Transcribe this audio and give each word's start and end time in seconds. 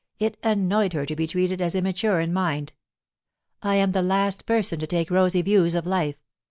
It 0.17 0.35
annoyed 0.41 0.93
her 0.93 1.05
to 1.05 1.15
be 1.15 1.27
treated 1.27 1.61
as 1.61 1.75
immature 1.75 2.19
in 2.19 2.33
mind. 2.33 2.73
"I 3.61 3.75
am 3.75 3.91
the 3.91 4.01
last 4.01 4.47
person 4.47 4.79
to 4.79 4.87
take 4.87 5.11
rosy 5.11 5.43
views 5.43 5.75
of 5.75 5.85
life. 5.85 6.15